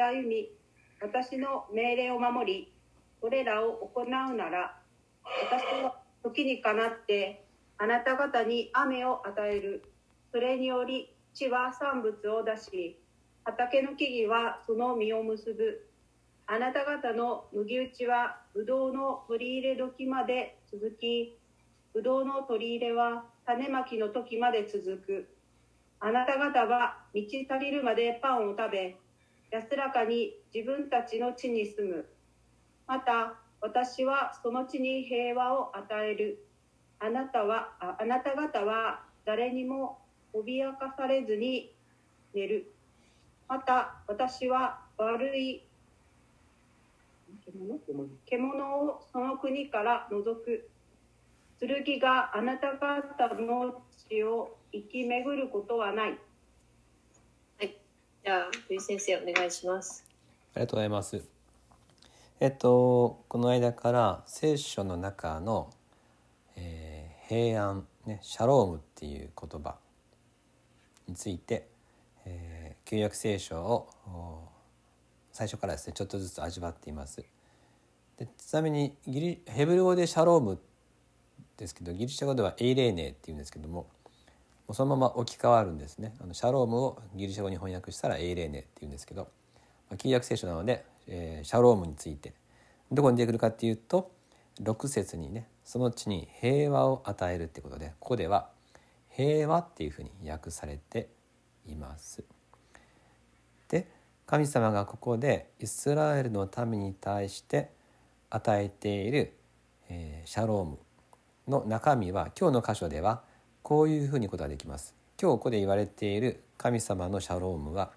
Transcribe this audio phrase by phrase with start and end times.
[0.00, 0.48] て歩み
[1.02, 2.72] 私の命令を守り
[3.20, 4.74] これらを行うなら
[5.46, 7.44] 私は時にかなって
[7.76, 9.84] あなた方に雨を与える。
[10.32, 12.98] それにより地は産物を出し
[13.44, 15.86] 畑の木々はその実を結ぶ。
[16.46, 21.36] あなた方の麦打ちはブドウの取り入れ時まで続き
[21.94, 25.28] ブドウの取り入れは種まきの時まで続く。
[26.00, 28.96] あなた方は満ち足りるまでパンを食べ
[29.50, 32.06] 安らかに自分たちの地に住む。
[32.86, 36.46] また私はその地に平和を与える。
[37.00, 39.98] あなたはあなた方は誰にも
[40.32, 41.74] 脅かされずに
[42.32, 42.72] 寝る。
[43.48, 45.64] また私は悪い
[48.26, 50.70] 獣をその国から除く。
[51.58, 56.18] 剣があなた方の地を生き巡ることはない。
[58.22, 60.04] じゃあ、藤先生お願いします。
[60.54, 61.24] ありがとうございます。
[62.38, 65.70] えっとこの間から聖書の中の、
[66.56, 69.76] えー平安ねシャロームっていう言葉
[71.06, 71.68] について、
[72.26, 73.88] えー旧約聖書を
[75.32, 77.24] 最初からですねちょっとずつ味わっています。
[78.18, 80.58] でちなみにギリヘブル語でシャローム
[81.56, 83.86] ですけどギリシャ語ではエイレーネっていうんですけども
[84.74, 89.28] そのまま置き換わるんですねあのシャロームをギリシャ語に翻訳したらエイレーネっていうんですけど、
[89.88, 92.34] まあ、旧約聖書なので、えーシャロームについて
[92.92, 94.10] どこに出てくるかっていうと
[94.62, 98.50] 6節にねその地に平和を与えるってことでここでは
[99.08, 101.08] 平和っていうふうに訳されて
[101.66, 102.24] います。
[103.68, 103.88] で
[104.26, 107.70] 神様がここでイスラエルの民に対して
[108.28, 109.34] 与えている、
[109.88, 110.78] えーシャローム
[111.48, 113.22] の中身は今日の箇所では
[113.70, 114.96] こういうふうにことができます。
[115.16, 117.92] 今日ここで言われている神様のシャロームは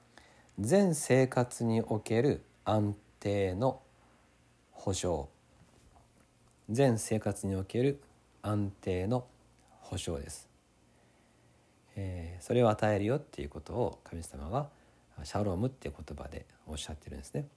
[0.60, 3.82] 全生活における安定の
[4.72, 5.24] 保障
[6.70, 8.00] 全生活における
[8.44, 9.26] 安定の
[9.82, 10.48] 保障です、
[11.96, 14.70] えーそれを与えるよっていうことを神様は
[15.24, 17.48] シャロームっていう言葉でおっしゃってるんですね。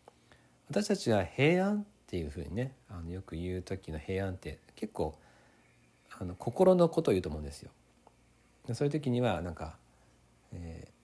[0.71, 5.19] 私たちが平安っていうふうにねあのよく言う時の平安って結構
[6.19, 7.71] あの心のことを言うと思うんですよ。
[8.75, 9.77] そういう時にはなんか、
[10.53, 10.97] えー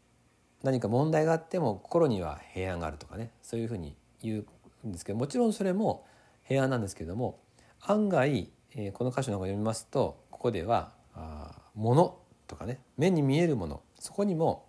[0.62, 4.44] 何か問題があっても心には平安があるとかねそういうふうに言
[4.84, 6.06] うんですけどもちろんそれも
[6.44, 7.40] 平安なんですけども
[7.80, 14.66] 案外、えーこの箇所の方を読みますとここではあー物とかね目に見えるものそこにも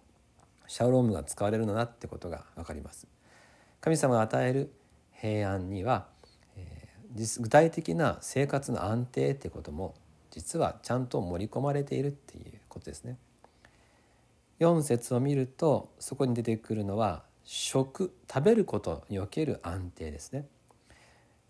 [0.68, 3.08] シャロームが使われるのだってことが分かります。
[3.80, 4.74] 神様が与える
[5.12, 6.08] 平安には、
[6.58, 9.94] えー実具体的な生活の安定ってことも
[10.34, 13.18] 実はちゃんと盛り込まれているっていうことですね。
[14.60, 20.48] 4節を見るとそこに出てくるのは食食べることにおける安定ですね。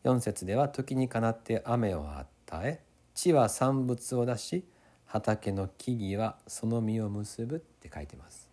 [0.03, 2.27] 4節では時にかなって雨を与
[2.67, 2.81] え
[3.15, 4.65] 地は産物を出し
[5.05, 8.49] 畑の木々はその実を結ぶって書いてます。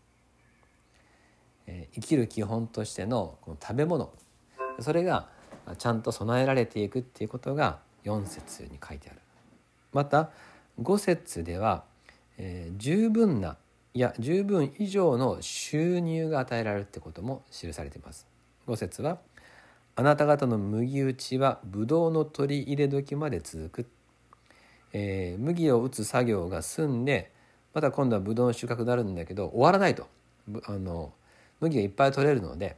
[1.67, 4.13] え生きる基本としてのこの食べ物
[4.79, 5.27] それが
[5.77, 9.21] ちゃんと備えられていくっていうことが4節に書いてある。
[9.93, 10.31] また
[10.81, 11.85] 5節では、
[12.39, 13.57] えー十分な
[13.93, 18.27] いや十分以上の収入が与えられるってことも記されています。
[18.67, 19.19] 5節は
[19.97, 23.87] あなた方の麦打ちはブドウの取り入れ時まで続く、
[24.93, 27.33] えー麦を打つ作業が済んで
[27.75, 30.07] また今度はブドウの収穫になるんだけど終わらないと
[30.67, 31.13] あの
[31.61, 32.77] 麦がいっぱい取れるので、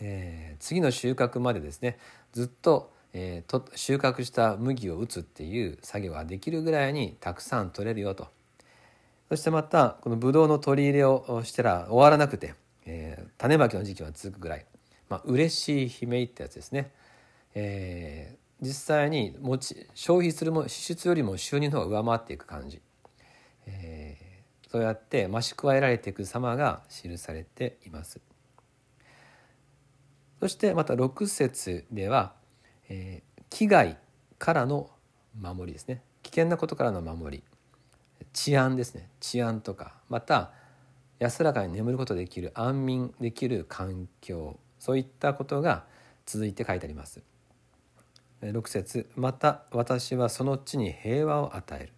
[0.00, 1.98] えー次の収穫までですね
[2.32, 8.28] ずっと,、えーと収穫した麦を打つっていう作業ができるぐらいにたくさん取れるよと
[9.30, 12.54] そしてまたこのブドウの取り入れをしたら終わらなくて、
[12.84, 14.66] えー種まきの時期は続くぐらい、
[15.08, 16.90] まあ嬉しい悲鳴ってやつですね。
[17.54, 22.82] えー実際に持ち消費するも支出よりも収入の方が上回っていく感じ、
[23.66, 24.30] えー
[24.70, 28.20] そうやって増し加えられていく様が記されています。
[30.40, 32.34] そしてまた6節では、
[32.90, 33.98] えー危害
[34.38, 34.88] からの
[35.38, 36.02] 守りですね。
[36.22, 37.44] 危険なことからの守り。
[38.32, 39.08] 治安ですね。
[39.20, 40.52] 治安とかまた
[41.18, 44.58] 安らかに眠ることできる安眠できる環境。
[44.78, 45.84] そういったことが
[46.24, 47.20] 続いて書いてあります。
[48.40, 49.10] 6節。
[49.16, 51.92] また私はその地に平和を与える。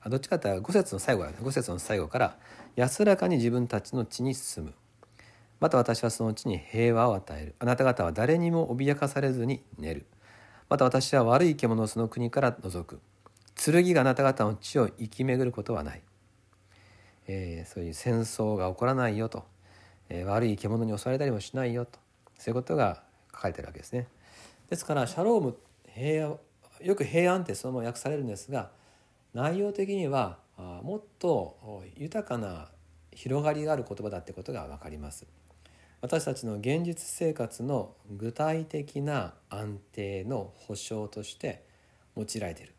[0.00, 1.36] あどっちかというと5節の最後やね。
[1.40, 2.36] 5節の最後から
[2.76, 4.74] 安らかに自分たちの地に進む。
[5.60, 7.54] また私はその地に平和を与える。
[7.60, 10.04] あなた方は誰にも脅かされずに寝る。
[10.68, 13.00] また私は悪い獣をその国から除く
[13.54, 16.02] 剣があなた方の地を生き巡ることはない、
[17.26, 19.44] えーそういう戦争が起こらないよと、
[20.08, 21.98] えー悪い獣に襲われたりもしないよと
[22.38, 24.06] そういうことが書かれてるわけですね。
[24.70, 25.56] ですからシャローム
[25.86, 26.36] 平和
[26.82, 28.70] よく平安ってそのまま訳されるんですが
[29.34, 32.68] 内容的にはもっと豊かな
[33.12, 35.26] 広がりがある言葉だってことが分かります。
[36.00, 41.64] 私たちの現実生活の具体的な安定の保障として
[42.16, 42.74] 用いられている。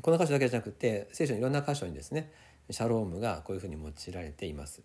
[0.00, 2.32] この箇所だけじゃなくて聖書のいろんな箇所にですね
[2.70, 4.82] シャロームがこういうふうに用いられています。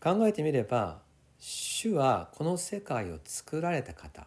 [0.00, 1.02] 考えてみれば
[1.38, 4.26] 主はこの世界を作られた方。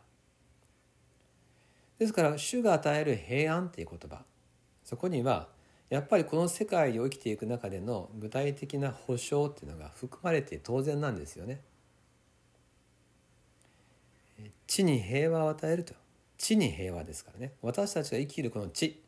[1.97, 4.23] ですから主が与える平安っていう言葉。
[4.83, 5.49] そこには
[5.89, 11.61] やっぱりこの世界で生きていく中での具体的な保障っていうのが含まれて当然なんですよね。
[14.67, 15.93] 地に平和を与えると。
[16.37, 17.53] 地に平和ですからね。
[17.61, 19.01] 私たちが生きるこの地。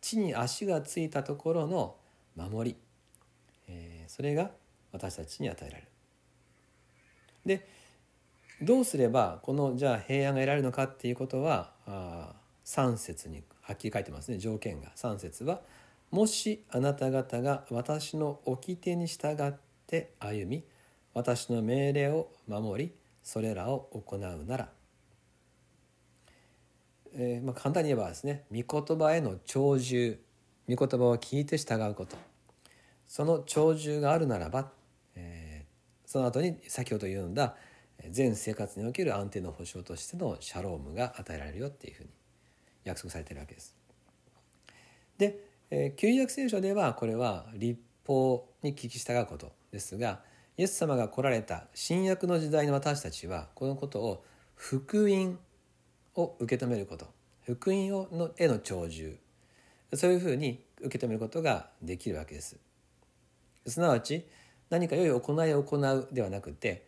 [0.00, 1.96] 地に足がついたところの
[2.36, 2.76] 守り、
[3.68, 4.50] えー、それが
[4.92, 5.88] 私たちに与えられる。
[7.44, 7.68] で
[8.62, 12.34] どうすればこのじゃあ平安が得られるのかっていうことはあ
[12.64, 14.38] 3節にはっきり書いてますね。
[14.38, 14.90] 条件が。
[14.96, 15.60] 3節は
[16.10, 19.54] 「もしあなた方が私の掟に従っ
[19.86, 20.64] て歩み
[21.12, 22.92] 私の命令を守り
[23.22, 24.68] それらを行うなら、
[27.14, 30.20] えー、まあ、簡単に言えばですね御言葉への長寿
[30.68, 32.16] 御言葉を聞いて従うこと
[33.06, 34.70] その長寿があるならば、
[35.14, 37.54] えー、その後に先ほど言うんだ
[38.10, 42.10] 全生活における安定の保障としてのシャロームが与えられるよっていうふうに
[42.84, 43.74] 約束されてるわけです。
[45.16, 50.20] でえ、旧約聖書ではこれは立法に聞き従うことですが
[50.56, 54.24] イエス様が来られた新約の時代の私たちはこのことを
[54.54, 55.38] 福音
[56.14, 57.06] を受け止めること
[57.44, 59.18] 福音をのへの長寿
[59.92, 62.56] そういうふうに受け止めることができるわけです。
[63.66, 64.26] すなわち
[64.70, 66.86] 何か良い行いを行うではなくて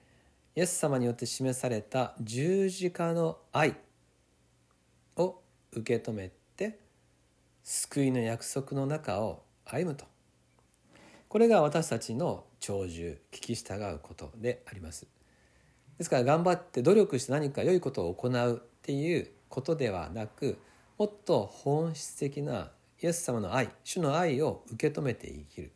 [0.55, 3.76] イエス様によって示された十字架の愛
[5.17, 5.40] を
[5.72, 6.45] 受け止めて
[7.69, 10.05] 救いの約束の中を歩むと。
[11.29, 15.09] これが私たちの長寿聞き従うことであります。
[15.99, 20.59] ですから頑張って努力して何か良いことを行うっていうことではなく
[20.97, 22.71] もっと本質的な
[23.03, 25.73] イエス様の愛主の愛を受け止めて生きる。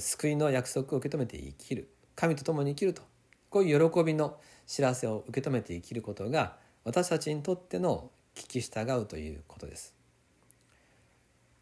[0.00, 1.90] 救いの約束を受け止めて生きる。
[2.14, 3.02] 神と共に生きると。
[3.50, 10.03] こういう喜びの知らせを受け止めて生きることが私たちにとっての聞き従うということです。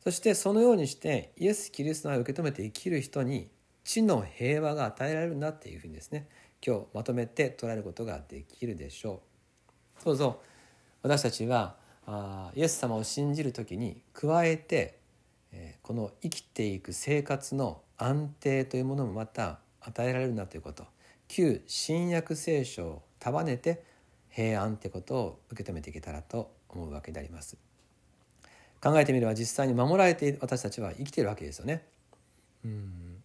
[0.03, 3.51] そしてそのようにしてイエス・キリストの愛を受け止めて生きる人に
[3.85, 6.29] 地の平和が与えられるんだっていうふうにですね
[6.65, 9.23] 今日まとめて捉えることができるでしょ
[10.01, 10.05] う。
[10.05, 10.41] どうぞ
[11.03, 11.77] 私たちは
[12.07, 14.99] あイエス様を信じる時に加えて、
[15.53, 20.85] え、この生きていく生活の安定というものもまた与えられるなということ
[21.29, 23.85] 旧新約聖書を束ねて
[24.29, 27.72] 平安ってことを受け止めていけたらと思うわけであります。
[28.83, 31.87] 考えてみれば実際に守られて私たちは生きているわけですよね。
[32.65, 33.23] うん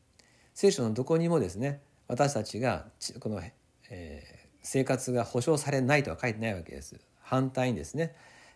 [0.53, 2.85] 聖書のどこにもですね私たちが
[3.19, 3.41] この、
[3.89, 6.99] えー、生活が保障されないとは書いてないわけです。
[7.21, 8.15] 反対にですね、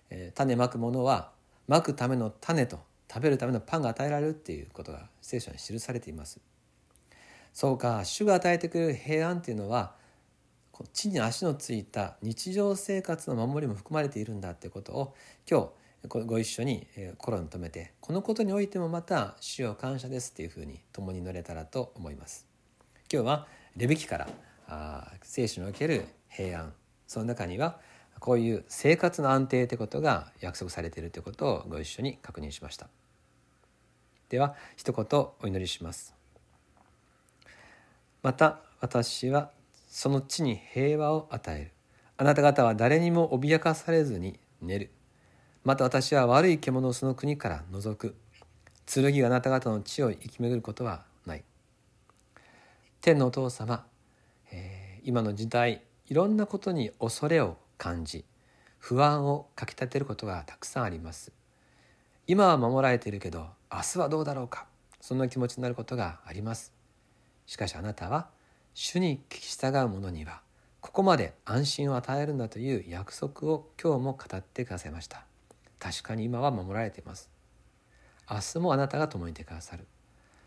[0.10, 1.32] えー、種まくものは
[1.68, 2.80] まくための種と
[3.12, 6.40] 食べるためのパンが与えられるっていうことが聖書に記されています。
[7.54, 9.94] そうか主が与えてくれる平安っていうのは
[10.94, 15.16] 地に足のついた日常生活の守りも含まれているんだってことを
[15.50, 15.70] 今日
[16.08, 22.48] ご一緒に心に留めてこのことにおいてもまた主を感謝ですっていうふうに共に乗れたらと思います。
[23.12, 24.28] 今日はレビキから
[24.68, 26.74] あ聖書における平安。
[27.08, 27.80] その中には
[28.20, 32.88] こういう生活の安定ということが約束されているということをご一緒に確認しました。
[34.30, 35.06] では一言
[35.42, 36.16] お祈りします。
[38.24, 39.52] また私は
[39.88, 41.72] その地に平和を与える。
[42.18, 44.92] あなた方は誰にも脅かされずに寝る。
[45.64, 48.16] また私は悪い獣をその国から除く。
[48.86, 51.44] 剣があなた方の地を生き巡ることはない。
[53.00, 53.86] 天のお父様、
[54.52, 58.26] えー、今の時代いろんなことに恐れを感じ
[58.80, 61.32] 不安をかきたてることがたくさんあります。
[62.28, 64.66] 今は守られているけど明日はどうだろうか
[65.00, 66.74] そんな気持ちになることがあります。
[67.46, 68.30] しかしあなたは
[68.74, 70.42] 主に聞き従う者には
[70.80, 75.31] ここまで安心を与えるんだという約束を今日も語ってくださいました。
[75.82, 77.32] 確かに今は守られています。
[78.30, 79.88] 明日もあなたが共にいてくださる。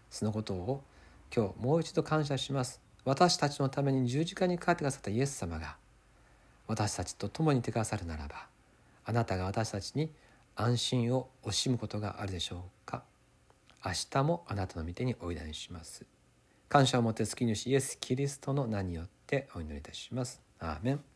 [0.08, 0.84] そのことを
[1.34, 2.80] 今日もう一度感謝します。
[3.04, 5.76] 私たちのために十字架にかかってくださったイエス様が
[6.66, 8.46] 私たちと共にいてくださるならば
[9.04, 10.10] あなたが私たちに
[10.56, 13.02] 安心を惜しむことがあるでしょうか。
[13.84, 16.06] 明日もあなたの御手においだにします。
[16.68, 20.40] 感謝をもって月主イエス・キリストの名によってお祈りいたします。
[20.60, 21.13] アーメン。